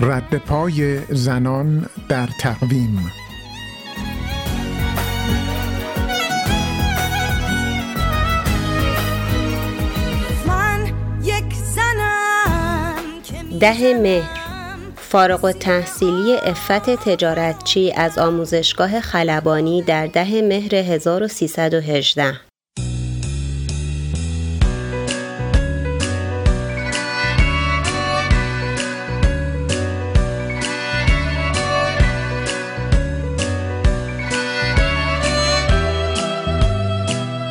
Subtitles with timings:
[0.00, 3.12] رد پای زنان در تقویم.
[13.60, 14.40] ده مهر.
[14.96, 22.49] فارغ و تحصیلی افت تجارتچی از آموزشگاه خلبانی در ده مهر 1318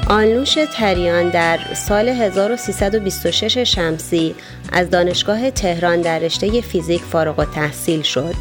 [0.10, 4.36] آنلوش تریان در سال 1326 شمسی
[4.72, 8.34] از دانشگاه تهران در رشته فیزیک فارغ و تحصیل شد.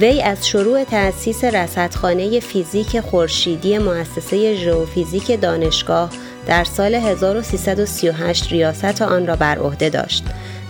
[0.00, 6.10] وی از شروع تأسیس رصدخانه فیزیک خورشیدی مؤسسه ژئوفیزیک دانشگاه
[6.46, 10.24] در سال 1338 ریاست آن را بر عهده داشت.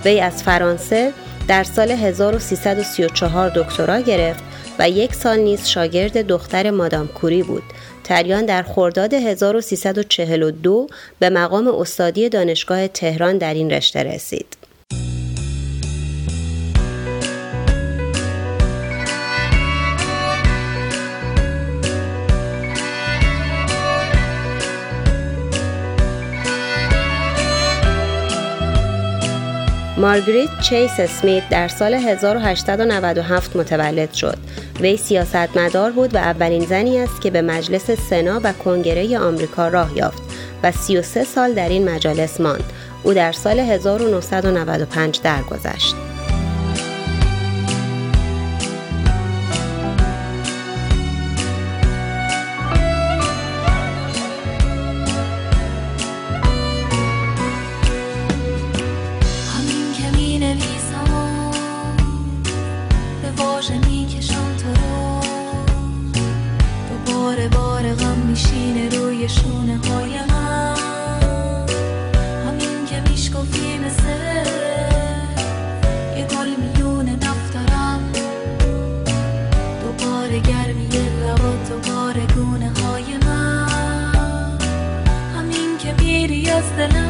[0.04, 1.12] وی از فرانسه
[1.48, 4.44] در سال 1334 دکترا گرفت
[4.78, 7.62] و یک سال نیز شاگرد دختر مادام کوری بود.
[8.04, 10.86] تریان در خرداد 1342
[11.18, 14.63] به مقام استادی دانشگاه تهران در این رشته رسید.
[29.96, 34.38] مارگریت چیس اسمیت در سال 1897 متولد شد.
[34.80, 39.96] وی سیاستمدار بود و اولین زنی است که به مجلس سنا و کنگره آمریکا راه
[39.96, 40.22] یافت
[40.62, 42.72] و 33 سال در این مجالس ماند.
[43.02, 45.94] او در سال 1995 درگذشت.
[69.28, 70.76] شونه های من.
[72.46, 74.08] همین که میشکفی مثل
[76.16, 78.12] یه گل میون دفترم.
[79.82, 84.58] دوباره گرمی لبات دوباره گونه های من.
[85.36, 87.03] همین که میری از دلم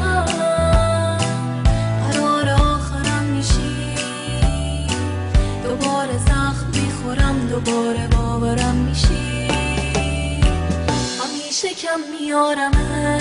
[12.12, 13.20] میارمه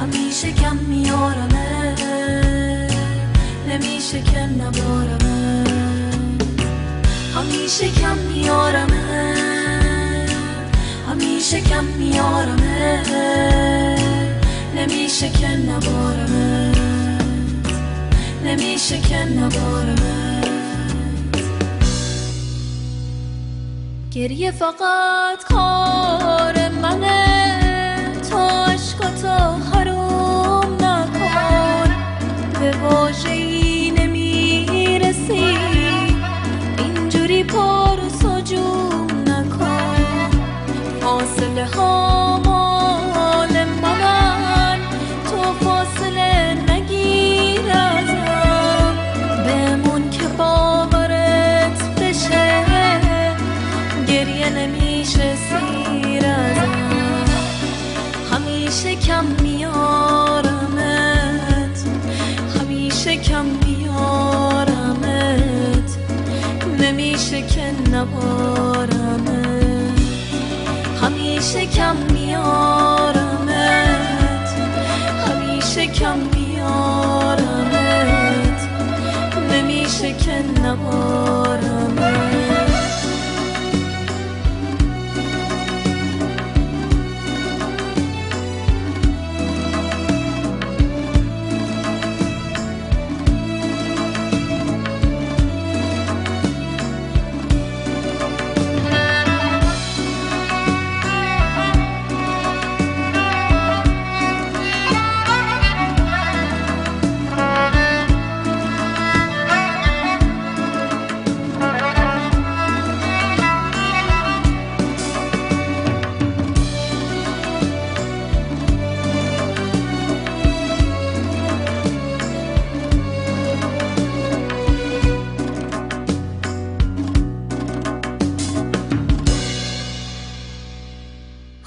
[0.00, 1.96] همیشه کم میارمه
[3.68, 5.64] نمیشه که نبارمه
[7.34, 9.34] همیشه کم میارمه
[11.10, 13.02] همیشه کم میارمه
[14.76, 16.72] نمیشه که نبارمه
[18.44, 20.42] نمیشه که نبارمه
[24.10, 29.38] گریه فقط کار منه تو عشقاتو
[29.72, 31.90] حروم نکن.
[32.60, 35.56] به واژه ای نمی‌رسی.
[36.78, 40.30] اینجوری پر سجوم نکن.
[41.00, 44.78] فاصله ها مال من
[45.30, 48.94] تو فاصله نگیر ازم
[49.46, 52.64] بمون که باورت بشه.
[54.08, 55.91] گریه نمیشه سیر
[63.02, 64.78] همیشه کم میارمت
[66.78, 69.22] نمیشه که نبارمت.
[71.02, 73.52] همیشه کم میارمت
[75.26, 77.80] همیشه کم میارمت
[79.50, 81.21] نمیشه که نبارمت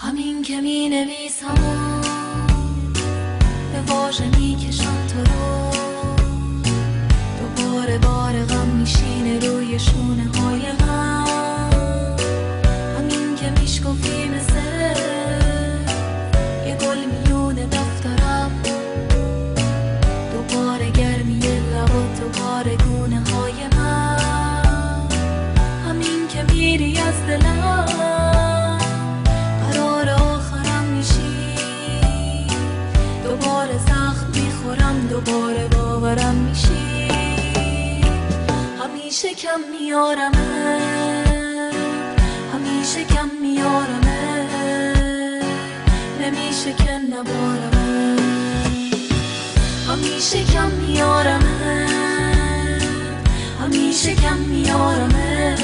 [0.05, 1.55] همین که می نویسم
[3.73, 5.71] به واژه می کشم تو رو.
[7.57, 12.17] دوباره بار غم میشینه روی شونه های غم
[12.97, 13.51] همین که
[16.67, 16.75] یه
[20.33, 22.94] دوباره گرمی لبات دوباره گل
[34.75, 37.07] می‌خورم دوباره باورم میشی.
[38.83, 40.79] همیشه کم میارمه.
[42.53, 44.49] همیشه کم میارمه.
[46.21, 48.15] نمیشه که نبارمه.
[49.87, 51.87] همیشه کم میارمه.
[53.61, 55.55] همیشه کم میارمه.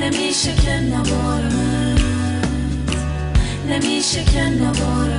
[0.00, 1.94] نمیشه که نبارمه.
[3.68, 5.15] نمیشه که نبارمه.